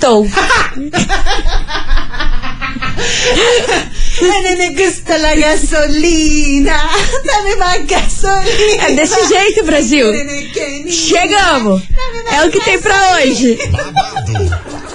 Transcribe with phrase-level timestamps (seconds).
[0.00, 0.26] Quintou.
[4.22, 6.74] A neném gusta la gasolina.
[7.24, 8.84] Dame mais gasolina.
[8.88, 10.06] É desse jeito, Brasil.
[10.88, 11.82] Chegamos.
[12.32, 13.58] É o que tem pra hoje.
[13.70, 14.32] Babado,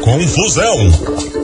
[0.01, 0.91] confusão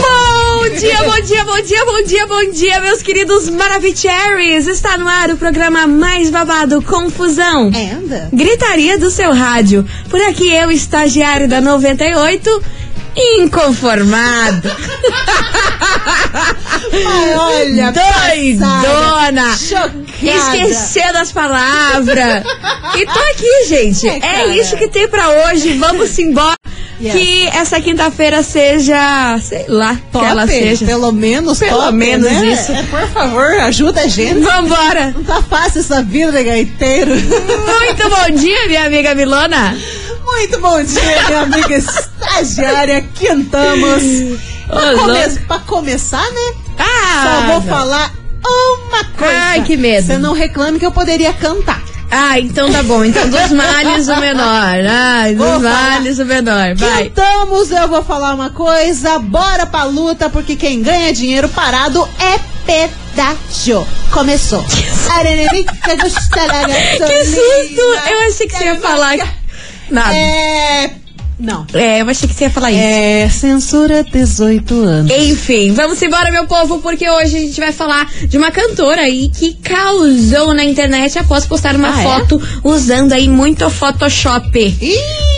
[0.00, 4.66] Bom dia, bom dia, bom dia, bom dia, bom dia, meus queridos Maravicheries.
[4.66, 7.66] Está no ar o programa mais babado, Confusão.
[7.66, 8.28] Anda.
[8.32, 9.86] Gritaria do seu rádio.
[10.08, 12.62] Por aqui eu, estagiário da 98,
[13.38, 14.70] inconformado.
[17.38, 17.92] Olha.
[17.92, 19.56] Doidona.
[19.56, 20.00] Chocada.
[20.22, 22.42] Esquecendo as palavras.
[22.94, 24.08] E tô aqui, gente.
[24.08, 25.74] É, É, isso que tem pra hoje.
[25.74, 26.54] Vamos embora.
[27.00, 30.84] Que essa quinta-feira seja, sei lá, Top, que ela seja.
[30.84, 32.46] pelo menos Pelo top, menos né?
[32.52, 32.72] isso.
[32.72, 34.40] É, por favor, ajuda a gente.
[34.40, 35.12] Vambora.
[35.16, 37.12] Não tá fácil essa vida de gaiteiro.
[37.14, 39.76] Muito bom dia, minha amiga Milona.
[40.24, 43.04] Muito bom dia, minha amiga estagiária.
[43.14, 44.02] Quintamos.
[44.66, 46.52] Pra, come- pra começar, né?
[46.78, 48.12] Ah, Só vou falar
[48.46, 49.34] uma coisa.
[49.34, 50.06] Ai, que medo.
[50.06, 51.82] Você não reclame que eu poderia cantar.
[52.10, 53.04] Ah, então tá bom.
[53.04, 54.84] Então dos males o menor.
[54.88, 55.90] Ai, dos Vou falar.
[55.90, 56.74] males o menor.
[56.74, 57.10] Vai.
[57.10, 59.18] Cantamos, eu vou falar uma coisa.
[59.18, 63.86] Bora pra luta, porque quem ganha dinheiro parado é pedágio.
[64.10, 64.62] Começou.
[67.06, 67.80] Que susto!
[68.10, 69.16] Eu achei que você ia falar.
[69.90, 70.14] Nada.
[70.14, 70.90] É.
[71.40, 71.66] Não.
[71.72, 72.80] É, eu achei que você ia falar isso.
[72.80, 75.12] É censura 18 anos.
[75.12, 79.28] Enfim, vamos embora, meu povo, porque hoje a gente vai falar de uma cantora aí
[79.28, 82.02] que causou na internet após postar uma Ah, é?
[82.04, 84.58] foto usando aí muito Photoshop.
[84.80, 85.30] Ih!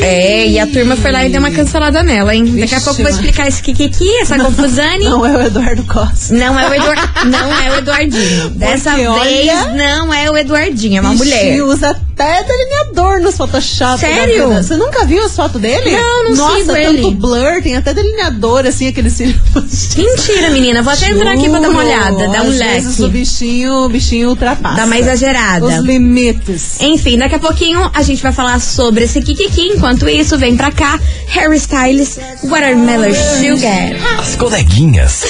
[0.00, 2.44] É, e a turma foi lá e deu uma cancelada nela, hein?
[2.60, 5.04] Daqui a pouco eu vou explicar esse kikiki, essa confusane.
[5.04, 6.34] Não é o Eduardo Costa.
[6.34, 7.00] Não é o Eduard...
[7.26, 8.50] não é o Eduardinho.
[8.54, 11.60] Dessa Porque, vez olha, não é o Eduardinho, é uma mulher.
[11.64, 14.00] usa até delineador nos Photoshop.
[14.00, 14.38] Sério?
[14.38, 14.62] da vida.
[14.62, 15.92] Você nunca viu as fotos dele?
[15.92, 17.14] Não, não Nossa, sigo tanto ele.
[17.14, 19.40] blur, tem até delineador, assim, aquele cílio.
[19.54, 20.82] Mentira, menina.
[20.82, 23.18] Vou até entrar aqui pra dar uma olhada, dar um Às vezes o leque.
[23.18, 24.76] bichinho, o bichinho ultrapassa.
[24.76, 25.64] Dá uma exagerada.
[25.64, 26.80] Os limites.
[26.80, 29.68] Enfim, daqui a pouquinho a gente vai falar sobre esse Kikiki.
[29.68, 34.18] Enquanto isso, vem pra cá, Harry Styles, Watermelon Sugar.
[34.18, 35.24] As coleguinhas.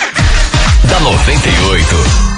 [0.88, 2.29] da 98.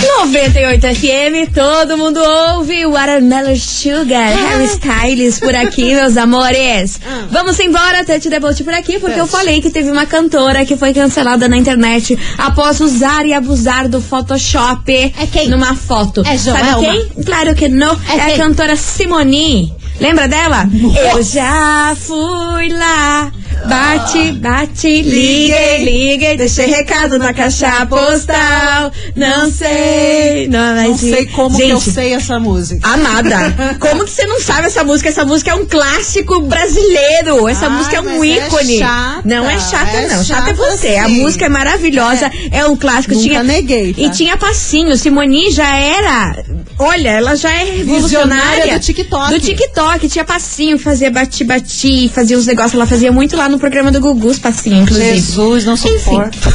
[0.00, 6.98] 98 FM, todo mundo ouve Watermelon Sugar, Harry Styles por aqui, meus amores.
[7.30, 10.94] Vamos embora, Tete Debote por aqui, porque eu falei que teve uma cantora que foi
[10.94, 15.48] cancelada na internet após usar e abusar do Photoshop É quem?
[15.48, 16.22] numa foto.
[16.26, 16.92] É Sabe Joelma?
[16.92, 17.24] quem?
[17.24, 17.92] Claro que não.
[18.08, 19.72] É É, a cantora Simone.
[20.00, 20.66] Lembra dela?
[21.12, 23.30] Eu já fui lá.
[23.66, 28.92] Bate, bate, liguei, liguei, deixei recado na caixa postal.
[29.14, 32.88] Não sei, não, mas Não sei como que eu Gente, sei essa música.
[32.88, 35.08] Amada, como que você não sabe essa música?
[35.08, 37.48] Essa música é um clássico brasileiro.
[37.48, 38.78] Essa Ai, música é um é ícone.
[38.78, 40.24] chata, não é chata, é não.
[40.24, 40.96] Chata é chata você.
[40.96, 41.20] A sim.
[41.20, 42.30] música é maravilhosa.
[42.50, 43.14] É, um clássico.
[43.14, 44.00] Nunca tinha, neguei, tá?
[44.00, 44.96] E tinha passinho.
[44.96, 46.44] Simone já era.
[46.78, 48.78] Olha, ela já é revolucionária.
[48.78, 49.34] Do TikTok.
[49.34, 50.08] Do TikTok.
[50.08, 52.74] Tinha passinho, fazia bati-bati, fazia os negócios.
[52.74, 55.14] Ela fazia muito lá no programa do Gugu, os passinhos, inclusive.
[55.16, 56.38] Jesus, não suporto.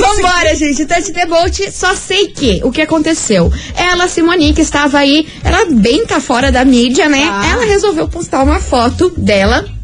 [0.00, 0.86] Vambora, gente.
[0.86, 3.52] Touch the Bolt, só sei que o que aconteceu.
[3.76, 7.26] Ela, Simone, que estava aí, ela bem tá fora da mídia, né?
[7.26, 7.46] Tá.
[7.46, 9.77] Ela resolveu postar uma foto dela.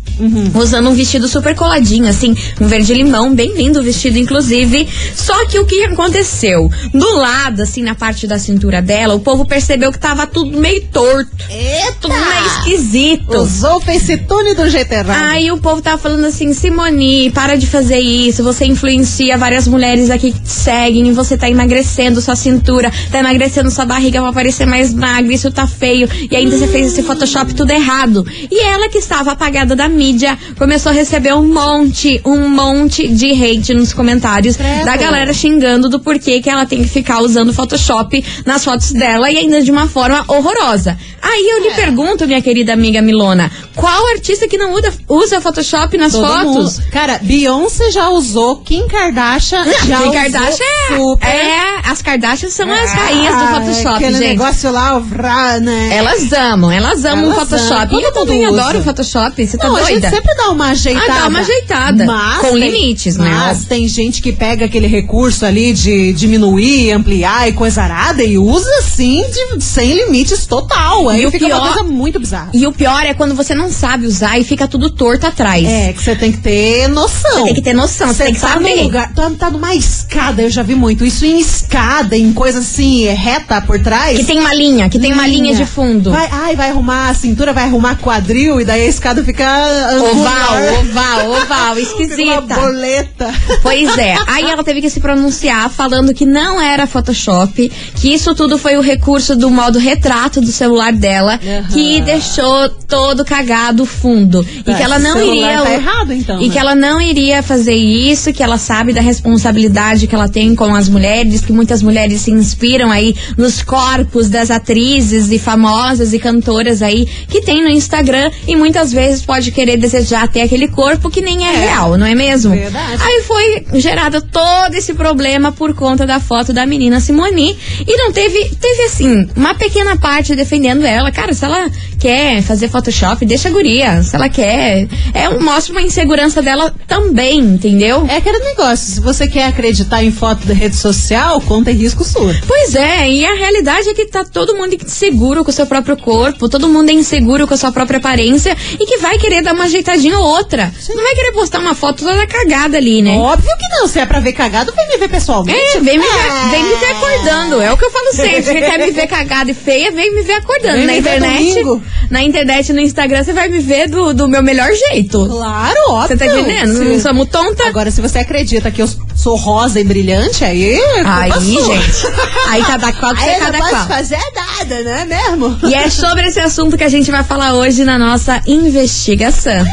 [0.54, 4.88] Usando um vestido super coladinho, assim, um verde limão, bem lindo o vestido, inclusive.
[5.14, 6.70] Só que o que aconteceu?
[6.92, 10.82] Do lado, assim, na parte da cintura dela, o povo percebeu que tava tudo meio
[10.92, 11.30] torto.
[11.48, 11.94] Eita!
[12.00, 13.32] Tudo meio esquisito.
[13.34, 15.22] Usou o FaceTune do jeito errado.
[15.30, 20.10] Aí o povo tava falando assim, Simone, para de fazer isso, você influencia várias mulheres
[20.10, 24.66] aqui que te seguem você tá emagrecendo sua cintura, tá emagrecendo sua barriga pra parecer
[24.66, 28.26] mais magra, isso tá feio, e ainda você fez esse Photoshop tudo errado.
[28.50, 33.08] E ela que estava apagada da mídia, mídia, começou a receber um monte, um monte
[33.08, 34.84] de hate nos comentários Credo.
[34.84, 39.30] da galera xingando do porquê que ela tem que ficar usando Photoshop nas fotos dela
[39.30, 40.98] e ainda de uma forma horrorosa.
[41.22, 41.74] Aí eu lhe É.
[41.74, 46.78] pergunto, minha querida amiga Milona, qual artista que não usa, usa Photoshop nas Todo fotos?
[46.78, 46.90] mundo.
[46.92, 51.26] Cara, Beyoncé já usou, Kim Kardashian já Kim usou Kardashian é, super.
[51.28, 54.28] é, as Kardashian são as rainhas do Ah, Photoshop, Aquele gente.
[54.28, 55.96] negócio lá, o vrá, né?
[55.96, 57.94] Elas amam, elas amam o Elas Photoshop.
[57.94, 58.84] amam, eu também mundo adoro o usa.
[58.90, 59.93] Photoshop, você tá Não, a doida?
[59.94, 61.12] Gente sempre dá uma ajeitada.
[61.12, 62.04] Ah, dá uma ajeitada.
[62.04, 63.30] Mas Com tem- limites, né?
[63.30, 68.36] Mas tem gente que pega aquele recurso ali de diminuir, ampliar e coisa arada e
[68.38, 69.24] usa assim,
[69.56, 71.08] de- sem limites total.
[71.08, 72.50] Aí E fica pior- uma coisa muito bizarra.
[72.54, 75.64] E o pior é quando você não sabe usar e fica tudo torto atrás.
[75.66, 77.30] É, que você tem que ter noção.
[77.38, 78.76] Você tem que ter noção, você tem que tá saber.
[78.76, 81.04] num lugar, tá, tá numa escada, eu já vi muito.
[81.04, 84.18] Isso em escada, em coisa assim, reta por trás.
[84.18, 86.10] Que tem uma linha, que tem uma linha de fundo.
[86.10, 89.44] Vai, ai, vai arrumar a cintura, vai arrumar quadril e daí a escada fica
[89.86, 92.40] Oval, oval, oval, Fica uma esquisita.
[92.54, 93.34] boleta.
[93.62, 98.34] Pois é, aí ela teve que se pronunciar falando que não era Photoshop, que isso
[98.34, 101.68] tudo foi o recurso do modo retrato do celular dela, Aham.
[101.72, 104.46] que deixou todo cagado o fundo.
[104.58, 105.60] e Tá, que ela não iria.
[105.62, 106.52] tá errado, então, e né?
[106.52, 110.74] que ela não iria fazer isso, que ela sabe da responsabilidade que ela tem com
[110.74, 116.18] as mulheres, que muitas mulheres se inspiram aí nos corpos das atrizes e famosas e
[116.18, 121.10] cantoras aí que tem no Instagram e muitas vezes pode querer desejar ter aquele corpo
[121.10, 121.58] que nem é, É.
[121.66, 122.52] real, não é mesmo?
[122.54, 123.02] Verdade.
[123.02, 127.56] Aí foi gerado todo esse problema por conta da foto da menina Simone.
[127.86, 131.10] E não teve, teve assim, uma pequena parte defendendo ela.
[131.10, 134.02] Cara, se ela quer fazer Photoshop, deixa a guria.
[134.02, 134.86] Se ela quer.
[135.12, 138.06] É, mostra uma insegurança dela também, entendeu?
[138.08, 142.04] É aquele negócio, se você quer acreditar em foto da rede social, conta em risco
[142.04, 142.34] sua.
[142.46, 145.96] Pois é, e a realidade é que tá todo mundo inseguro com o seu próprio
[145.96, 149.54] corpo, todo mundo é inseguro com a sua própria aparência e que vai querer dar
[149.54, 150.72] uma ajeitadinha ou outra.
[150.88, 153.16] Não vai querer postar uma foto toda cagada ali, né?
[153.18, 155.76] Óbvio que não, se é pra ver cagado, vem me ver pessoalmente.
[155.76, 156.48] É, vem me, ver, É.
[156.50, 157.60] vem me ver acordando.
[157.62, 158.42] É o que eu falo sempre.
[158.42, 160.76] Se quer me ver cagada e feia, vem me ver acordando.
[160.76, 161.54] Vem na me ver internet.
[161.54, 161.82] domingo.
[162.10, 165.26] Na internet, no Instagram, você vai me ver do, do meu melhor jeito.
[165.28, 166.08] Claro, óbvio.
[166.08, 166.76] Você tá entendendo?
[166.76, 167.66] Se- Não somos tonta.
[167.66, 170.74] Agora, se você acredita que eu sou rosa e brilhante, aí.
[170.74, 172.06] é Aí, gente.
[172.48, 173.86] Aí cada qual que Aí é não cada posso qual.
[173.86, 175.58] fazer nada, não é mesmo?
[175.64, 179.64] E é sobre esse assunto que a gente vai falar hoje na nossa investigação.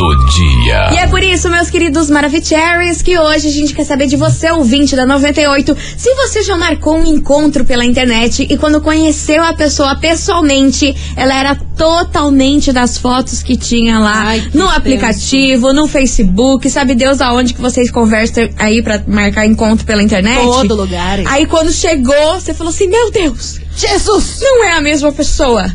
[0.00, 0.90] do dia.
[0.92, 4.50] E é por isso, meus queridos Maravicheries, que hoje a gente quer saber de você,
[4.50, 9.52] ouvinte da 98, se você já marcou um encontro pela internet e quando conheceu a
[9.52, 14.78] pessoa pessoalmente, ela era totalmente das fotos que tinha lá Ai, que no tenso.
[14.78, 20.42] aplicativo, no Facebook, sabe Deus aonde que vocês conversam aí pra marcar encontro pela internet?
[20.42, 21.26] Todo lugar, hein?
[21.28, 24.40] Aí quando chegou, você falou assim, meu Deus, Jesus!
[24.40, 25.70] não é a mesma pessoa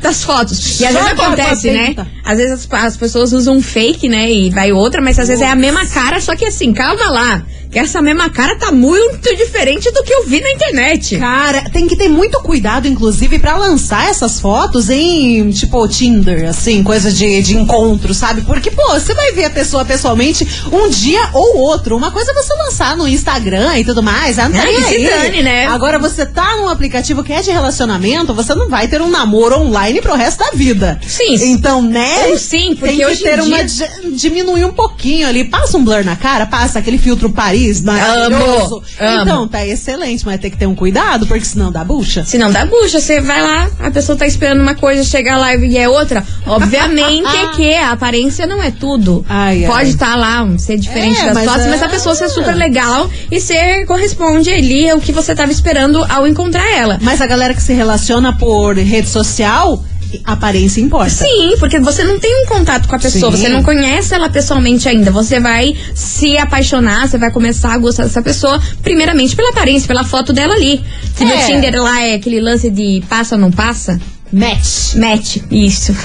[0.00, 0.80] das fotos.
[0.80, 1.94] E às vezes Joga acontece, né?
[2.24, 4.30] Às vezes as, as pessoas usam um fake, né?
[4.30, 7.44] E vai outra, mas às vezes é a mesma cara, só que assim, calma lá.
[7.70, 11.18] Que essa mesma cara tá muito diferente do que eu vi na internet.
[11.18, 16.82] Cara, tem que ter muito cuidado, inclusive, pra lançar essas fotos em, tipo, Tinder, assim,
[16.82, 18.40] coisa de, de encontro, sabe?
[18.40, 21.94] Porque, pô, você vai ver a pessoa pessoalmente um dia ou outro.
[21.94, 25.04] Uma coisa é você lançar no Instagram e tudo mais, ah, não tá aí.
[25.04, 25.66] dane, né?
[25.66, 29.58] Agora, você tá num aplicativo que é de relacionamento, você não vai ter um namoro
[29.58, 31.00] online pro resto da vida.
[31.06, 31.34] Sim.
[31.52, 32.36] Então, né?
[32.36, 33.64] Sim, porque tem que ter uma.
[33.64, 35.44] dia- di- diminuir um pouquinho ali.
[35.44, 38.82] Passa um blur na cara, passa aquele filtro Paris maravilhoso.
[39.00, 39.22] Amo, amo.
[39.22, 42.24] Então, tá excelente, mas tem que ter um cuidado, porque senão dá bucha.
[42.24, 45.54] Se não dá bucha, você vai lá, a pessoa tá esperando uma coisa, chega lá
[45.54, 46.24] e é outra.
[46.46, 49.24] Obviamente é que a aparência não é tudo.
[49.28, 49.64] Ai.
[49.66, 52.54] Pode estar lá, um, ser diferente É, das fotos, é- mas a pessoa ser super
[52.54, 56.98] legal e ser corresponde ali ao que você tava esperando ao encontrar ela.
[57.02, 59.77] Mas a galera que se relaciona por rede social,
[60.24, 61.10] aparência importa.
[61.10, 63.38] Sim, porque você não tem um contato com a pessoa, Sim.
[63.42, 65.10] você não conhece ela pessoalmente ainda.
[65.10, 70.04] Você vai se apaixonar, você vai começar a gostar dessa pessoa, primeiramente pela aparência, pela
[70.04, 70.80] foto dela ali.
[71.14, 71.46] Se no É.
[71.46, 74.00] Tinder lá é aquele lance de passa ou não passa,
[74.32, 74.94] Match.
[74.96, 75.94] match, isso.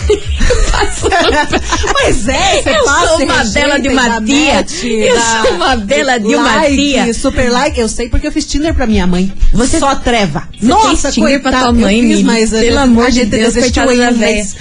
[1.93, 4.53] Mas é, você Eu passa sou uma bela de uma tia.
[4.55, 7.13] match, Eu sou uma bela de uma like, tia.
[7.13, 7.79] Super like.
[7.79, 9.31] Eu sei porque eu fiz Tinder pra minha mãe.
[9.51, 10.47] Você- Só treva.
[10.59, 13.53] Você Nossa, fez Tinder pra coitada, tua mãe, fiz, mas Pelo gente- amor de Deus,
[13.53, 14.45] coitada da véia.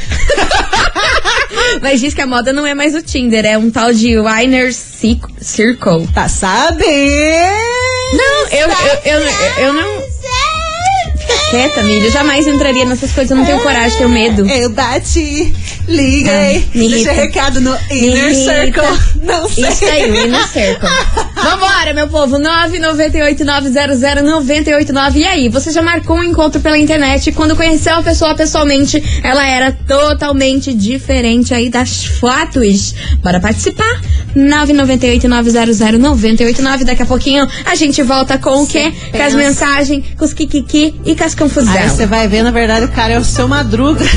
[1.80, 4.72] Mas diz que a moda não é mais o Tinder, é um tal de Winer
[4.74, 6.06] Circle.
[6.14, 6.82] Tá sabendo?
[8.12, 8.68] Não, eu,
[9.04, 10.02] eu, eu, eu não.
[11.52, 12.06] Quieta, Milho.
[12.06, 14.48] Eu jamais entraria nessas coisas, eu não tenho coragem, tenho medo.
[14.48, 15.52] Eu bati,
[15.86, 18.82] liguei, Ah, me deixei recado no Inner Circle.
[19.22, 19.68] Não sei.
[19.68, 20.88] Isso aí, o Inner Circle.
[21.36, 22.38] Vambora, meu povo.
[22.38, 25.16] 998-900-989.
[25.16, 29.46] E aí, você já marcou um encontro pela internet quando conheceu a pessoa pessoalmente, ela
[29.46, 32.94] era totalmente diferente aí das fotos.
[33.22, 34.00] Bora participar?
[34.34, 36.84] 998-900-989.
[36.84, 38.90] Daqui a pouquinho a gente volta com o quê?
[39.10, 41.72] Com as mensagens, com os kikiki e com as confusão.
[41.74, 44.04] Aí você vai ver, na verdade, o cara é o seu madruga.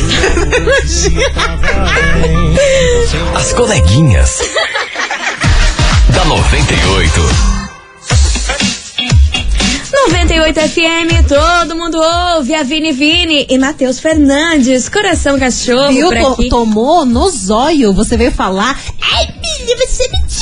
[3.35, 4.41] As coleguinhas.
[6.09, 7.21] da 98.
[10.07, 12.53] 98 FM, todo mundo ouve.
[12.53, 16.07] A Vini Vini e Matheus Fernandes, coração cachorro Viu?
[16.09, 16.49] por aqui.
[16.49, 17.91] tomou no zóio.
[17.93, 18.79] Você veio falar.
[19.01, 20.35] Ai, filha, você é mentirosa.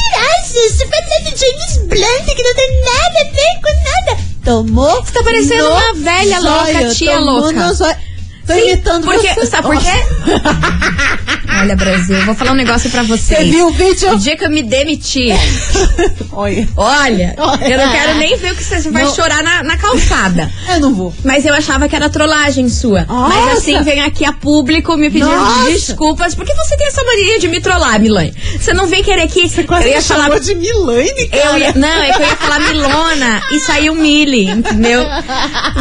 [0.70, 4.33] Você falando de James Blunt, que não tem nada a ver com nada.
[4.44, 5.04] Tomou.
[5.04, 7.98] Você tá parecendo uma velha louca, tia louca.
[8.46, 9.46] Tô Sim, imitando porque, você.
[9.46, 9.90] Sabe por quê?
[11.62, 13.40] Olha, Brasil, vou falar um negócio pra vocês.
[13.40, 14.12] Você viu o vídeo?
[14.12, 15.30] O dia que eu me demiti,
[16.32, 16.68] Olha.
[16.76, 19.16] olha, eu não quero nem ver o que você vai Não.
[19.16, 20.52] chorar na, na calçada.
[20.74, 21.14] Eu não vou.
[21.24, 23.06] Mas eu achava que era trollagem sua.
[23.06, 23.36] Nossa.
[23.36, 25.70] Mas assim, vem aqui a público me pedindo Nossa.
[25.72, 26.34] desculpas.
[26.34, 28.34] Porque você tem essa mania de me trollar, Milane.
[28.60, 31.60] Você não vem querer que Quase eu ia falar de Milane, cara.
[31.60, 35.04] Ia, não, é que eu ia falar Milona e saiu Mili, entendeu?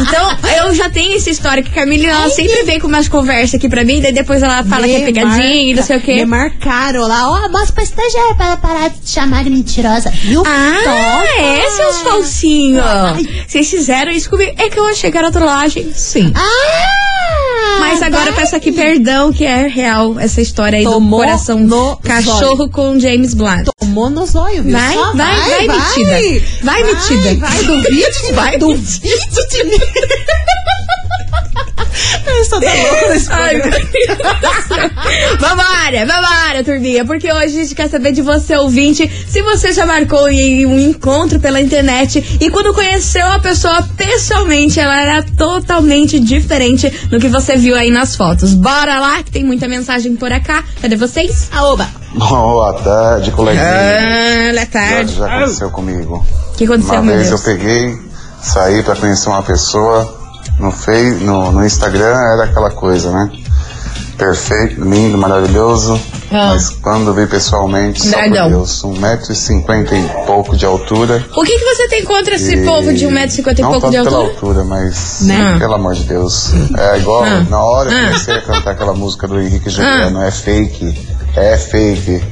[0.01, 3.55] Então, eu já tenho essa história que a Mili, ela sempre vem com umas conversas
[3.55, 5.99] aqui pra mim, daí depois ela fala que é Me pegadinha e não sei o
[5.99, 6.25] Me quê.
[6.25, 7.29] marcaram lá.
[7.31, 10.09] Ó, mostra pra estagiária pra ela parar de te chamar de mentirosa.
[10.09, 10.43] Viu?
[10.45, 11.45] Ah, Toma.
[11.45, 12.83] é, seus falsinhos.
[13.47, 14.51] Vocês fizeram isso comigo.
[14.57, 16.31] É que eu achei que era trollagem, sim.
[16.35, 17.79] Ah!
[17.79, 18.41] Mas agora eu vai.
[18.43, 22.99] peço aqui perdão, que é real essa história aí Tomou do coração no cachorro com
[22.99, 23.67] James Blunt.
[23.79, 24.73] Tomou no zóio, viu?
[24.73, 26.45] Vai, Só vai, vai, metida.
[26.63, 27.35] Vai, metida.
[27.35, 28.33] Vai, duvide.
[28.33, 29.77] Vai, duvide de mim.
[32.25, 33.77] Eu estou tão louco nesse Ai, programa.
[33.93, 35.39] meu Deus.
[35.39, 39.85] Vambora, vambora, turminha, porque hoje a gente quer saber de você, ouvinte, se você já
[39.85, 46.19] marcou em um encontro pela internet e quando conheceu a pessoa pessoalmente, ela era totalmente
[46.19, 48.53] diferente do que você viu aí nas fotos.
[48.53, 50.63] Bora lá, que tem muita mensagem por cá.
[50.81, 51.49] Cadê vocês?
[51.51, 51.87] Aoba.
[52.15, 53.63] Boa tarde, coleguinha.
[53.65, 55.15] Ah, boa Já, tarde.
[55.15, 56.25] já aconteceu comigo.
[56.49, 57.97] O que aconteceu, Uma meu vez eu peguei,
[58.41, 60.22] saí pra conhecer uma pessoa
[60.59, 63.31] no, fei, no, no Instagram, era aquela coisa, né?
[64.17, 65.99] Perfeito, lindo, maravilhoso.
[66.31, 66.49] Ah.
[66.53, 68.43] Mas quando vi pessoalmente, só Dragão.
[68.45, 71.23] por Deus, um metro e cinquenta e pouco de altura.
[71.35, 73.97] O que, que você tem contra esse e- povo de 1,50m e não pouco de
[73.97, 74.33] tanto pela altura?
[74.33, 75.57] altura, mas Né?
[75.59, 76.51] pelo amor de Deus.
[76.77, 77.43] É igual, Ah.
[77.49, 78.03] na hora eu Ah.
[78.07, 82.23] comecei a cantar aquela música do Henrique Juliano, é fake, é fake.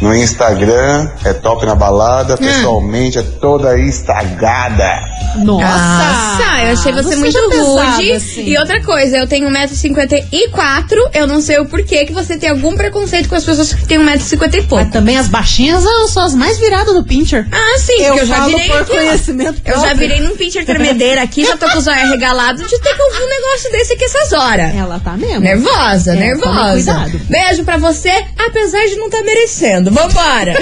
[0.00, 4.88] No Instagram é top na balada, pessoalmente é toda estragada.
[5.36, 5.66] Nossa.
[5.66, 7.64] Nossa, eu achei você, Não muito pesada
[7.96, 8.12] rude.
[8.12, 8.44] assim.
[8.48, 12.74] E outra coisa, eu tenho 1,54m, eu não sei o porquê que você tem algum
[12.76, 14.84] preconceito com as pessoas que têm 1,50m e pouco.
[14.84, 17.46] Mas também as baixinhas ah, são as mais viradas do Pincher.
[17.52, 20.64] Ah, sim, Eu porque eu já virei por aqui, conhecimento Eu já virei num pincher
[20.64, 23.92] tremedeira aqui, já tô com os olhos arregalados de ter que ouvir um negócio desse
[23.94, 24.74] aqui essas horas.
[24.74, 25.40] Ela tá mesmo.
[25.40, 26.72] Nervosa, É, nervosa.
[26.72, 27.20] cuidado.
[27.28, 29.87] Beijo pra você, apesar de não estar merecendo.
[29.90, 30.54] Vambora.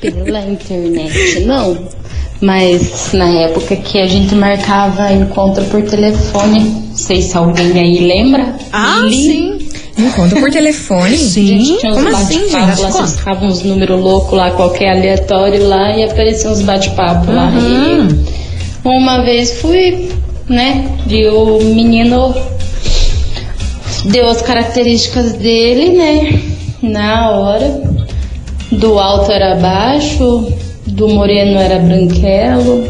[0.00, 1.88] pela internet, não.
[2.40, 7.98] Mas na época que a gente marcava encontro por telefone, não sei se alguém aí
[8.06, 8.54] lembra.
[8.72, 9.58] Ah, sim.
[9.98, 11.14] Encontro por telefone?
[11.14, 12.82] A gente tinha uns Como assim, bate-papos gente?
[12.82, 17.48] lá, vocês ficavam uns números loucos lá, qualquer aleatório lá, e apareciam uns bate-papos lá.
[17.50, 18.08] Uhum.
[18.08, 20.08] E uma vez fui,
[20.48, 22.34] né, vi o menino
[24.06, 26.40] deu as características dele, né,
[26.82, 27.89] na hora.
[28.72, 30.52] Do alto era baixo,
[30.86, 32.84] do moreno era branquelo.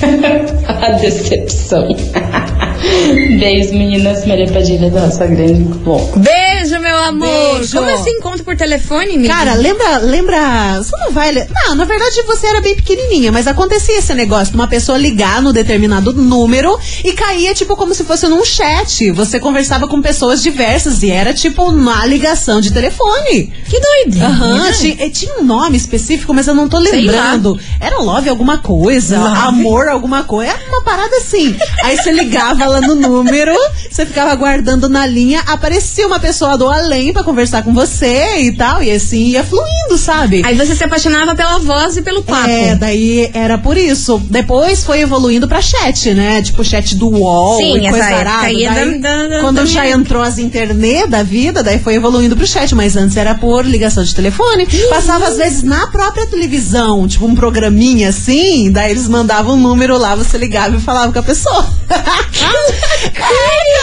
[0.68, 1.88] A decepção.
[3.40, 4.26] Beijo, meninas.
[4.26, 5.62] Maria Padilha da Roça Grande.
[5.78, 6.00] Bom.
[6.16, 6.67] Beijo,
[7.04, 7.56] amor.
[7.58, 7.78] Beijo.
[7.78, 9.34] Como assim encontro por telefone, amiga?
[9.34, 10.78] Cara, lembra, lembra.
[10.78, 11.32] Você não vai.
[11.32, 15.40] Não, na verdade você era bem pequenininha, mas acontecia esse negócio de uma pessoa ligar
[15.40, 19.10] no determinado número e caía tipo como se fosse num chat.
[19.12, 23.52] Você conversava com pessoas diversas e era tipo uma ligação de telefone.
[23.68, 24.24] Que doido.
[24.24, 27.58] Aham, tinha, eh, tinha um nome específico, mas eu não tô lembrando.
[27.80, 30.52] Era love alguma coisa, amor alguma coisa.
[30.52, 31.56] Era uma parada assim.
[31.82, 33.52] Aí você ligava lá no número,
[33.90, 38.52] você ficava aguardando na linha, aparecia uma pessoa do além pra conversar com você e
[38.56, 40.42] tal, e assim ia fluindo, sabe?
[40.44, 42.48] Aí você se apaixonava pela voz e pelo papo.
[42.48, 44.18] É, daí era por isso.
[44.30, 46.42] Depois foi evoluindo pra chat, né?
[46.42, 48.42] Tipo chat do UOL Sim, e coisa arada.
[48.42, 48.64] Daí,
[49.00, 52.46] da- da- quando da já minha- entrou as internet da vida, daí foi evoluindo pro
[52.46, 52.74] chat.
[52.74, 54.66] Mas antes era por ligação de telefone.
[54.88, 58.70] Passava às vezes na própria televisão, tipo um programinha assim.
[58.70, 61.66] Daí eles mandavam um número lá, você ligava e falava com a pessoa.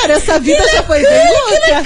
[0.05, 1.85] Cara, essa vida já foi bem louca.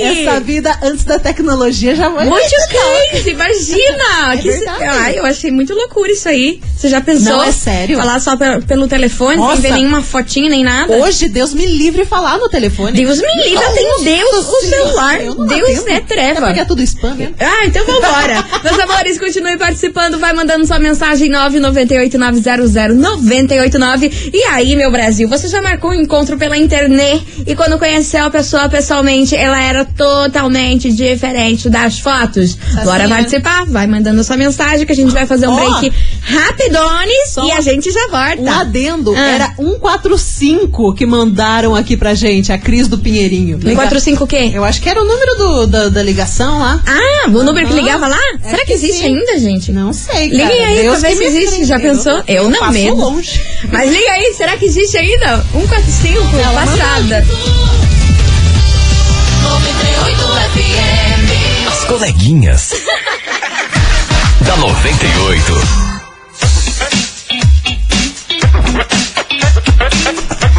[0.00, 4.32] Essa vida antes da tecnologia já foi Muito crazy, imagina!
[4.32, 4.68] É que.
[4.68, 6.60] Ai, eu achei muito loucura isso aí.
[6.76, 7.32] Você já pensou?
[7.32, 7.96] Não, é sério.
[7.96, 9.60] Falar só pelo, pelo telefone, Nossa.
[9.60, 10.96] sem ver nenhuma fotinha nem nada?
[10.98, 12.92] Hoje, Deus me livre falar no telefone.
[12.92, 15.18] Deus me livre, Nossa tem Deus Senhora, celular.
[15.48, 16.52] Deus é treva.
[16.52, 17.34] É é tudo spam mesmo.
[17.40, 18.44] Ah, então vambora.
[18.62, 24.30] Meus amores, continue participando, vai mandando sua mensagem 998-900-989.
[24.32, 28.30] E aí, meu Brasil, você já marcou um encontro pela internet e quando conheceu a
[28.30, 32.54] pessoa pessoalmente, ela era totalmente diferente das fotos?
[32.84, 33.16] Bora Assim, né?
[33.16, 35.56] participar, vai mandando sua mensagem que a gente vai fazer um Ó.
[35.80, 38.40] break rapidones e a gente já volta.
[38.40, 39.20] Um adendo, Ah.
[39.28, 43.60] era 145 que mandaram aqui pra gente, a Cris do Pinheirinho.
[43.60, 44.50] 145 o quê?
[44.52, 46.80] Eu acho que era o número do, da, da ligação lá.
[46.86, 48.16] Ah, o número que ligava lá?
[48.16, 49.04] Acho Será que que existe sim.
[49.06, 49.72] ainda, gente?
[49.72, 50.44] Não sei, cara.
[50.44, 51.64] Liguem aí Deus pra ver se existe.
[51.64, 52.22] Já pensou?
[52.28, 52.96] Eu não passo medo.
[52.96, 53.40] longe.
[53.70, 55.44] Mas liga aí, será que existe ainda?
[55.52, 56.20] 145,
[56.54, 57.24] passada.
[61.68, 62.70] As coleguinhas.
[64.46, 65.52] da 98.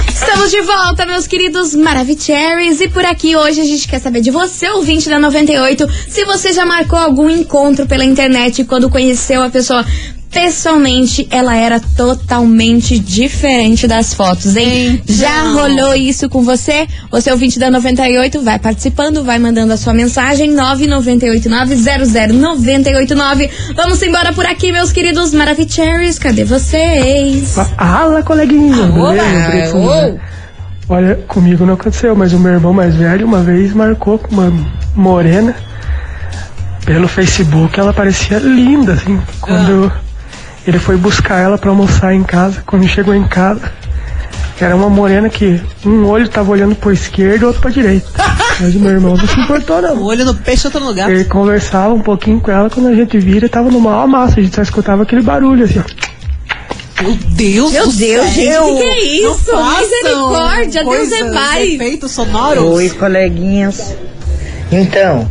[0.10, 2.82] Estamos de volta, meus queridos Maravicheries.
[2.82, 6.52] E por aqui hoje a gente quer saber de você, ouvinte da 98, se você
[6.52, 9.86] já marcou algum encontro pela internet quando conheceu a pessoa
[10.38, 15.02] pessoalmente, ela era totalmente diferente das fotos, hein?
[15.04, 15.16] Então.
[15.16, 16.86] Já rolou isso com você?
[17.10, 23.50] Você, ouvinte da 98, vai participando, vai mandando a sua mensagem 998900989.
[23.76, 26.20] Vamos embora por aqui, meus queridos Maravicheries.
[26.20, 27.56] Cadê vocês?
[27.56, 28.94] Fala, coleguinha.
[28.94, 29.72] Oba, né?
[30.88, 34.54] Olha, comigo não aconteceu, mas o meu irmão mais velho uma vez marcou com uma
[34.96, 35.56] morena
[36.86, 37.80] pelo Facebook.
[37.80, 39.20] Ela parecia linda, assim.
[39.42, 39.92] Quando
[40.70, 43.72] ele foi buscar ela pra almoçar em casa, quando chegou em casa,
[44.60, 48.08] era uma morena que um olho tava olhando pro esquerdo e outro pra direita.
[48.60, 50.04] Mas o meu irmão não se importou, O não.
[50.04, 51.10] olho no peixe, outro lugar.
[51.12, 54.44] Ele conversava um pouquinho com ela, quando a gente vira, tava numa maior massa, a
[54.44, 56.08] gente só escutava aquele barulho, assim, ó.
[57.04, 58.64] Meu Deus Meu do Deus, gente, céu.
[58.66, 59.52] que que é isso?
[59.80, 61.68] Misericórdia, Deus é pai.
[61.76, 62.64] Efeitos sonoros.
[62.64, 63.96] Oi, coleguinhas.
[64.72, 65.30] Então,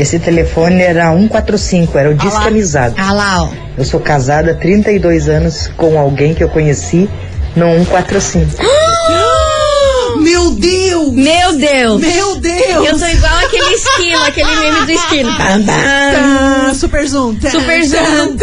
[0.00, 2.16] esse telefone era 145, era o.
[2.46, 2.94] Amizade.
[2.96, 3.50] Ah lá, ó.
[3.76, 7.08] Eu sou casada há 32 anos com alguém que eu conheci
[7.56, 8.56] no 145.
[10.48, 11.12] Meu Deus!
[11.12, 12.00] Meu Deus!
[12.00, 12.86] Meu Deus!
[12.86, 15.30] Eu tô igual aquele esquilo, aquele meme do esquilo.
[16.78, 17.36] Super zoom.
[17.50, 18.36] Super zoom.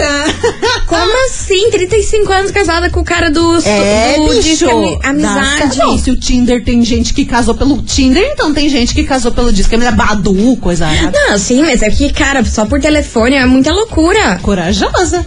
[0.87, 1.69] Como assim?
[1.71, 4.99] 35 anos casada com o cara do, É, do bicho.
[5.03, 5.77] Amizade.
[5.77, 9.31] Não, se o Tinder tem gente que casou pelo Tinder, então tem gente que casou
[9.31, 9.95] pelo Disque Amizade.
[9.95, 10.87] Badu, coisa.
[11.13, 14.39] Não, sim, mas é que, cara, só por telefone é muita loucura.
[14.41, 15.25] Corajosa.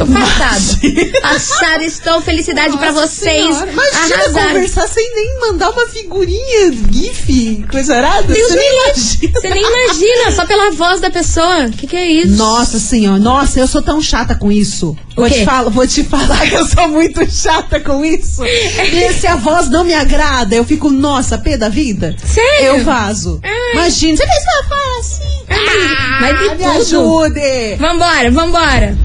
[0.00, 1.20] Tô passada.
[1.20, 2.20] Passada, estou.
[2.22, 3.54] Felicidade pra Nossa vocês.
[3.54, 4.48] Senhora, Imagina Arrasaram.
[4.54, 8.32] conversar sem nem mandar uma figurinha, gif, coisa arada.
[8.32, 9.40] Deus Você nem imagina.
[9.40, 11.66] Você nem imagina, só pela voz da pessoa.
[11.66, 12.32] O que, que é isso?
[12.36, 14.96] Nossa senhora, nossa, eu sou tão chata com isso.
[15.14, 18.42] Vou te, falar, vou te falar que eu sou muito chata com isso.
[18.44, 22.16] E se a voz não me agrada, eu fico, nossa, pé da vida.
[22.24, 22.64] Sério?
[22.78, 23.38] Eu vazo.
[23.42, 23.72] Ai.
[23.74, 25.40] Imagina, você fez uma voz assim.
[25.50, 26.80] Ah, mas de Ah, me tudo.
[26.80, 27.76] ajude.
[27.78, 28.98] Vambora, vambora.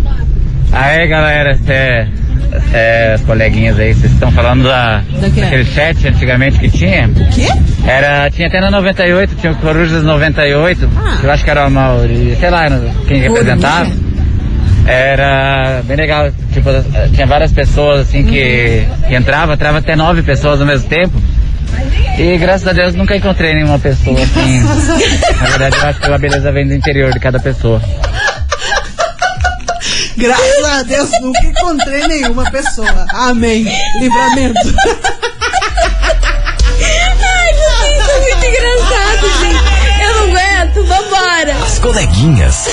[0.76, 2.08] Aí galera, é,
[2.74, 7.08] é, as coleguinhas aí, vocês estão falando da, daquele chat antigamente que tinha?
[7.08, 7.48] O quê?
[7.88, 11.18] Era, tinha até na 98, tinha o Corujas 98, Ah.
[11.20, 12.66] que eu acho que era a maioria, sei lá,
[13.08, 13.90] quem representava.
[14.86, 16.70] Era bem legal, tipo,
[17.14, 21.20] tinha várias pessoas assim que, que entrava, entrava até nove pessoas ao mesmo tempo.
[22.20, 24.62] E graças a Deus nunca encontrei nenhuma pessoa assim.
[25.42, 27.82] Na verdade, eu acho que a beleza vem do interior de cada pessoa.
[30.18, 33.06] Graças a Deus, nunca encontrei nenhuma pessoa.
[33.14, 33.66] Amém.
[34.00, 34.60] Livramento.
[36.82, 37.52] Ai,
[38.00, 40.04] isso é muito engraçado, gente.
[40.04, 41.56] Eu não aguento, vambora.
[41.64, 42.70] As coleguinhas.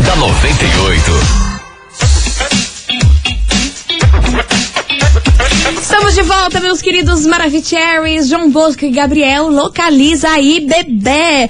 [0.00, 1.49] da 98.
[5.80, 9.48] Estamos de volta, meus queridos Maravicheries, João Bosco e Gabriel.
[9.48, 11.48] Localiza aí, bebê.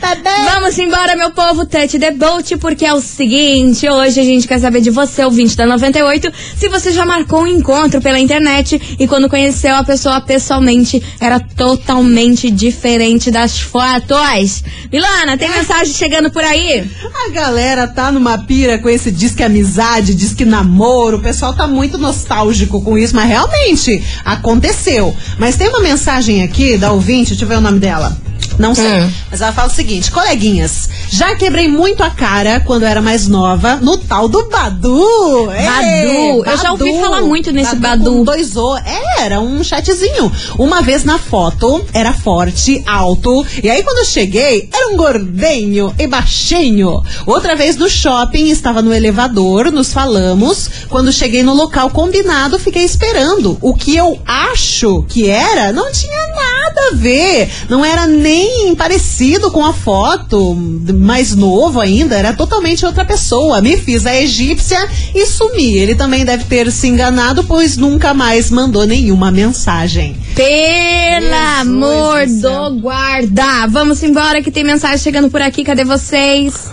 [0.53, 4.61] Vamos embora, meu povo, touch the boat, porque é o seguinte, hoje a gente quer
[4.61, 9.07] saber de você, ouvinte da 98, se você já marcou um encontro pela internet e
[9.09, 14.63] quando conheceu a pessoa pessoalmente, era totalmente diferente das fotos.
[14.93, 16.89] Milana, tem mensagem chegando por aí?
[17.27, 21.17] A galera tá numa pira com esse disque amizade, disque namoro.
[21.17, 23.80] O pessoal tá muito nostálgico com isso, mas realmente
[24.25, 25.15] aconteceu.
[25.39, 28.30] Mas tem uma mensagem aqui da ouvinte, deixa eu ver o nome dela.
[28.61, 29.11] Não sei.
[29.31, 33.77] Mas ela fala o seguinte: coleguinhas, já quebrei muito a cara quando era mais nova
[33.77, 35.47] no tal do Badu.
[35.47, 36.45] Badu.
[36.45, 38.05] Eu já ouvi falar muito nesse Badu.
[38.05, 38.77] com dois O.
[38.77, 40.31] É, era um chatzinho.
[40.59, 43.47] Uma vez na foto, era forte, alto.
[43.63, 47.03] E aí quando eu cheguei, era um gordinho e baixinho.
[47.27, 50.69] Outra vez no shopping, estava no elevador, nos falamos.
[50.89, 53.57] Quando cheguei no local combinado, fiquei esperando.
[53.63, 57.51] O que eu acho que era, não tinha nada a ver.
[57.69, 60.55] Não era nem parecido com a foto,
[60.95, 63.61] mais novo ainda, era totalmente outra pessoa.
[63.61, 64.79] Me fiz a egípcia
[65.15, 65.77] e sumi.
[65.79, 70.17] Ele também deve ter se enganado, pois nunca mais mandou nenhuma mensagem.
[70.35, 72.71] Pelo Jesus amor do céu.
[72.81, 73.67] guarda.
[73.69, 75.65] Vamos embora que tem mensagem chegando por aqui.
[75.65, 76.71] Cadê vocês?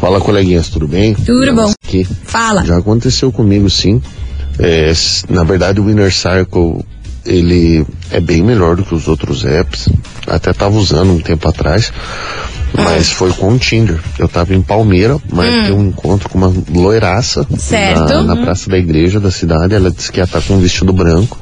[0.00, 1.14] Fala, coleguinhas, tudo bem?
[1.14, 1.72] Tudo bom.
[1.84, 2.06] Aqui.
[2.24, 2.64] Fala.
[2.64, 4.00] Já aconteceu comigo, sim.
[4.58, 4.92] É,
[5.28, 6.84] na verdade, o Inner Circle,
[7.28, 9.88] ele é bem melhor do que os outros apps.
[10.26, 11.92] Até tava usando um tempo atrás.
[12.72, 13.98] Mas foi com o Tinder.
[14.18, 18.08] Eu tava em Palmeira, marquei um encontro com uma loiraça Certo.
[18.08, 19.74] na, na praça da igreja da cidade.
[19.74, 21.38] Ela disse que ia estar com um vestido branco.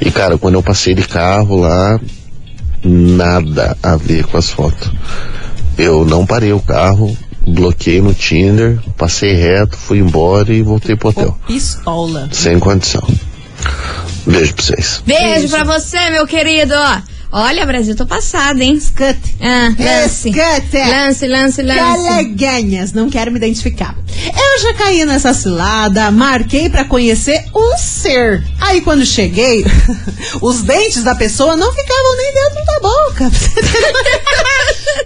[0.00, 1.98] E, cara, quando eu passei de carro lá,
[2.84, 4.90] nada a ver com as fotos.
[5.76, 11.08] Eu não parei o carro, bloqueei no Tinder, passei reto, fui embora e voltei pro
[11.08, 11.36] hotel.
[11.46, 12.28] Pistola.
[12.30, 13.02] Sem condição.
[14.26, 15.02] Beijo pra vocês.
[15.06, 16.74] Beijo pra você, meu querido.
[17.36, 18.74] Olha, Brasil, tô passada, hein?
[18.74, 19.36] Escute.
[19.40, 20.30] Ah, lance.
[20.30, 20.76] Escute.
[20.88, 21.80] Lance, lance, lance.
[21.80, 23.96] Coleguinhas, não quero me identificar.
[24.24, 28.44] Eu já caí nessa cilada, marquei pra conhecer um ser.
[28.60, 29.64] Aí quando cheguei,
[30.40, 33.30] os dentes da pessoa não ficavam nem dentro da boca.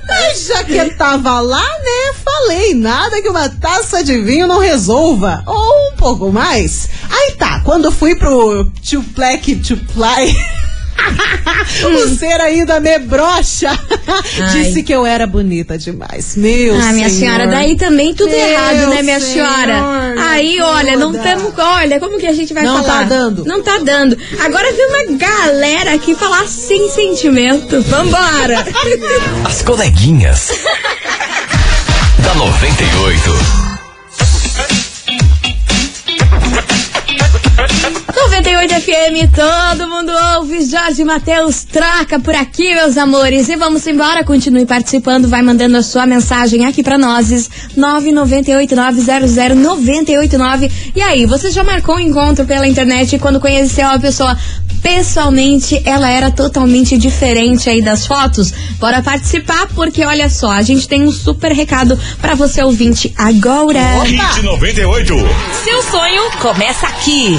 [0.08, 2.14] Mas já que eu tava lá, né?
[2.24, 5.42] Falei, nada que uma taça de vinho não resolva.
[5.46, 6.88] Ou um pouco mais.
[7.10, 9.02] Aí tá, quando fui pro to
[9.92, 10.34] Fly.
[11.88, 13.70] o ser ainda me brocha.
[14.52, 16.36] Disse que eu era bonita demais.
[16.36, 17.32] Meu Ah, minha senhor.
[17.32, 20.14] senhora, daí também tudo Meu errado, né, minha senhor, senhora?
[20.30, 21.52] Aí, olha, não temos.
[21.56, 22.98] Olha, como que a gente vai Não falar?
[23.00, 23.44] tá dando.
[23.44, 24.16] Não tá dando.
[24.40, 27.80] Agora vem uma galera aqui falar sem sentimento.
[27.82, 28.64] Vambora!
[29.44, 30.50] As coleguinhas.
[32.22, 33.57] da 98.
[39.18, 40.64] FM, todo mundo ouve.
[40.64, 43.48] Jorge Matheus troca por aqui, meus amores.
[43.48, 47.50] E vamos embora, continue participando, vai mandando a sua mensagem aqui pra nós.
[47.76, 50.70] 998900989.
[50.94, 54.38] E aí, você já marcou um encontro pela internet e quando conheceu a pessoa
[54.82, 58.54] pessoalmente, ela era totalmente diferente aí das fotos?
[58.78, 64.04] Bora participar, porque olha só, a gente tem um super recado pra você ouvinte agora.
[64.04, 65.14] Hit 98.
[65.64, 67.36] Seu sonho começa aqui.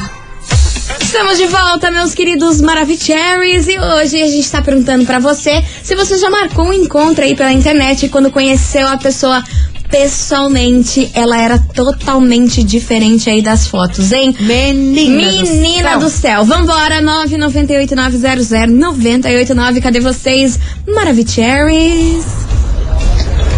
[1.01, 5.97] Estamos de volta, meus queridos Maravicheries, e hoje a gente tá perguntando pra você se
[5.97, 9.43] você já marcou um encontro aí pela internet quando conheceu a pessoa
[9.90, 14.35] pessoalmente, ela era totalmente diferente aí das fotos, hein?
[14.38, 16.44] Menina, Menina do céu.
[16.44, 19.81] Vambora, 998900989.
[19.81, 20.59] Cadê vocês?
[20.87, 22.24] Maravicheries.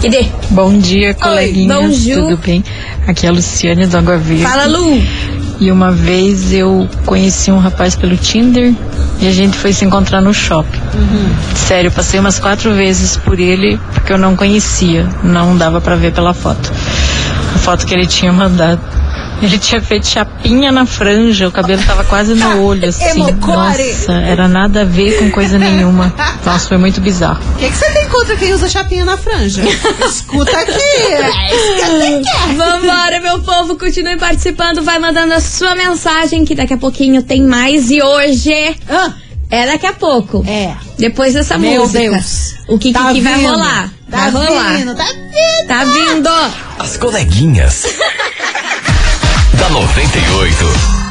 [0.02, 0.24] Cadê?
[0.50, 1.80] Bom dia, coleguinhas.
[1.80, 2.28] bonjour.
[2.30, 2.64] Tudo bem?
[3.06, 4.42] Aqui é a Luciane do Água Verde.
[4.42, 5.00] Fala, Lu.
[5.62, 8.74] E uma vez eu conheci um rapaz pelo Tinder
[9.20, 10.80] e a gente foi se encontrar no shopping.
[11.54, 15.94] Sério, eu passei umas quatro vezes por ele porque eu não conhecia, não dava pra
[15.94, 16.72] ver pela foto.
[17.54, 18.80] A foto que ele tinha mandado.
[19.42, 23.20] Ele tinha feito chapinha na franja, o cabelo tava quase no olho, assim.
[23.32, 26.14] Nossa, era nada a ver com coisa nenhuma.
[26.46, 27.42] Nossa, foi muito bizarro.
[27.54, 29.62] O que, que você tem contra quem usa chapinha na franja.
[30.06, 30.72] Escuta aqui.
[30.72, 32.54] é isso que.
[32.54, 37.42] Vambora, meu povo, continue participando, vai mandando a sua mensagem que daqui a pouquinho tem
[37.42, 39.12] mais e hoje Ah,
[39.50, 40.44] é daqui a pouco.
[40.46, 40.74] é.
[40.98, 41.98] Depois dessa Meu música.
[41.98, 42.54] Deus.
[42.68, 43.90] O que, Tá que, que vai rolar?
[44.08, 44.76] Tá vai rolar.
[44.76, 45.66] vindo, tá vindo.
[45.66, 46.30] Tá vindo.
[46.78, 47.86] As coleguinhas.
[49.58, 51.02] da 98.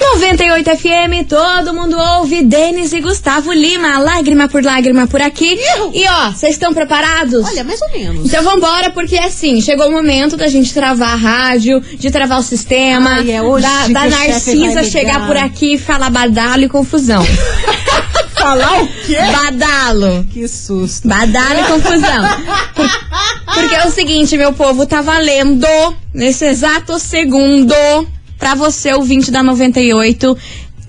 [0.00, 2.42] 98 FM, todo mundo ouve.
[2.42, 5.54] Denis e Gustavo Lima, lágrima por lágrima por aqui.
[5.54, 5.92] Ihu.
[5.94, 7.44] E ó, vocês estão preparados?
[7.46, 8.26] Olha, mais ou menos.
[8.26, 12.42] Então vambora, porque assim, chegou o momento da gente travar a rádio, de travar o
[12.42, 17.24] sistema, Ai, é hoje da, da Narcisa chegar por aqui e falar badalo e confusão.
[18.40, 19.18] Falar o quê?
[19.32, 20.24] badalo.
[20.32, 21.06] Que susto.
[21.08, 22.22] Badalo e confusão.
[22.74, 25.66] Por- Porque é o seguinte, meu povo, tá valendo
[26.14, 27.74] nesse exato segundo
[28.38, 30.36] pra você, ouvinte da 98,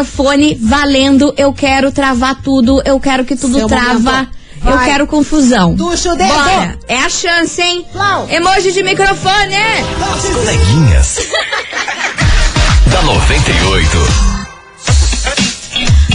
[0.60, 1.34] valendo.
[1.38, 2.82] Eu quero travar tudo.
[2.86, 4.00] Eu quero que tudo Seu trava.
[4.00, 4.30] momento.
[4.66, 5.74] Eu quero confusão.
[5.74, 5.76] O
[6.16, 6.34] dedo.
[6.34, 6.78] Bora.
[6.88, 7.86] É a chance, hein?
[8.30, 9.56] Emoji de microfone.
[9.56, 11.20] As coleguinhas.
[12.92, 14.36] da 98.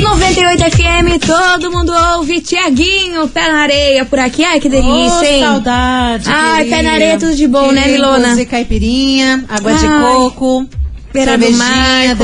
[0.01, 2.41] 98 FM, todo mundo ouve.
[2.41, 4.43] Tiaguinho, pé na areia por aqui.
[4.43, 5.43] Ai, que delícia, hein?
[5.45, 6.25] saudade.
[6.27, 6.77] Ai, querida.
[6.77, 8.41] pé na areia, tudo de bom, né, Milona?
[8.41, 10.01] E caipirinha, água de Ai.
[10.03, 10.67] coco,
[11.13, 12.15] Beira do mar,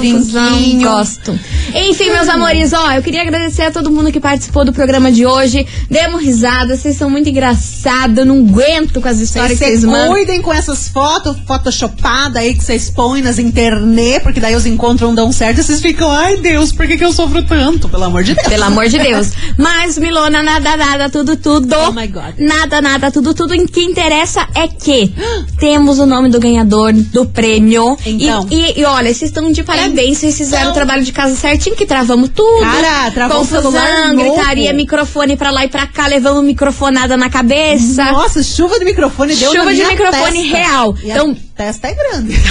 [0.81, 1.38] gosto.
[1.75, 5.27] Enfim, meus amores, ó, eu queria agradecer a todo mundo que participou do programa de
[5.27, 5.66] hoje.
[5.90, 9.85] Demos risada, vocês são muito engraçados, eu não aguento com as histórias Vocês que vocês
[9.85, 10.12] mandam.
[10.12, 15.01] cuidem com essas fotos photoshopadas aí que vocês põem nas internet, porque daí os encontros
[15.09, 17.88] não dão certo e vocês ficam, ai Deus, por que, que eu sofro tanto?
[17.88, 18.49] Pelo amor de Deus.
[18.49, 19.33] Pelo amor de Deus.
[19.59, 21.75] Mas, Milona, nada, nada, tudo, tudo.
[21.88, 22.35] Oh my God.
[22.38, 23.55] Nada, nada, tudo, tudo.
[23.55, 25.12] O que interessa é que
[25.59, 27.96] temos o nome do ganhador do prêmio.
[28.07, 28.46] Então.
[28.51, 30.18] E, e olha, vocês estão de parabéns.
[30.18, 30.72] Vocês fizeram Então.
[30.72, 32.60] o trabalho de casa certinho, que travamos tudo.
[32.60, 34.34] Cara, travou o Confusão, celular novo.
[34.36, 38.04] gritaria, microfone pra lá e pra cá, levamos microfonada na cabeça.
[38.12, 40.56] Nossa, chuva de microfone deu Chuva na de minha microfone testa.
[40.56, 40.96] real.
[41.02, 42.36] E Então- a testa é grande.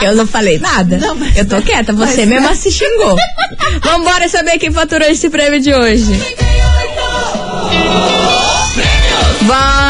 [0.00, 0.98] Eu não falei nada.
[0.98, 3.16] Não, mas- eu tô quieta, você mas- mesmo se xingou.
[3.82, 6.06] Vambora saber quem faturou esse prêmio de hoje.
[9.42, 9.83] Bora,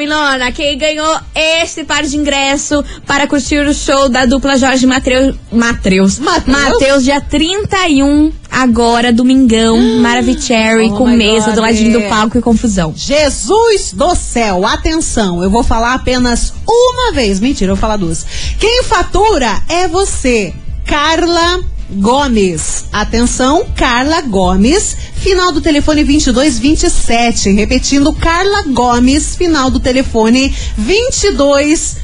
[0.00, 0.50] Milona!
[0.50, 6.18] Quem ganhou esse par de ingresso para curtir o show da dupla Jorge Mateus, Mateus?
[6.48, 12.02] Mateus, dia 31, agora, domingão, Maravicherry, Oh com mesa God, do ladinho é.
[12.02, 12.94] do palco e confusão.
[12.96, 17.38] Jesus do céu, atenção, eu vou falar apenas uma vez.
[17.38, 18.24] Mentira, eu vou falar duas.
[18.58, 20.54] Quem fatura é você,
[20.86, 21.60] Carla
[21.90, 22.86] Gomes.
[22.92, 27.52] Atenção, Carla Gomes, final do telefone 2227.
[27.52, 31.99] Repetindo, Carla Gomes, final do telefone 2227.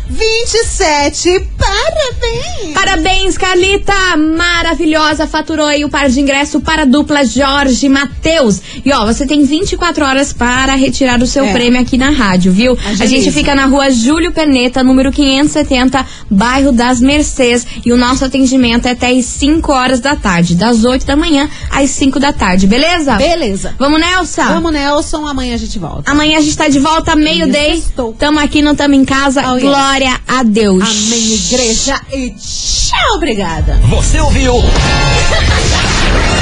[1.59, 2.75] Parabéns!
[2.75, 3.92] Parabéns, Carlita!
[4.16, 5.27] Maravilhosa!
[5.27, 8.61] Faturou aí o par de ingresso para a dupla Jorge Matheus.
[8.85, 11.53] E ó, você tem 24 horas para retirar o seu É.
[11.53, 12.73] prêmio aqui na rádio, viu?
[12.85, 13.07] A Agiliza.
[13.07, 17.66] gente fica na rua Júlio Perneta, número 570, bairro das Mercês.
[17.85, 21.49] E o nosso atendimento é até às 5 horas da tarde, das 8 da manhã
[21.71, 23.16] às 5 da tarde, beleza?
[23.16, 23.75] Beleza.
[23.79, 24.45] Vamos, Nelson?
[24.45, 26.09] Vamos, Nelson, amanhã a gente volta.
[26.11, 27.83] Amanhã a gente tá de volta, meio-day.
[28.19, 29.42] Tamo aqui, não tamo em casa.
[29.53, 29.62] Oh, yes.
[29.97, 30.83] Glória a Deus.
[30.83, 31.99] Amém, igreja.
[32.13, 33.81] E tchau, obrigada.
[33.89, 34.55] Você ouviu?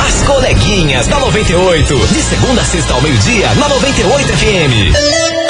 [0.05, 1.95] As coleguinhas da 98.
[2.09, 5.44] De segunda a sexta ao meio-dia, na 98 FM.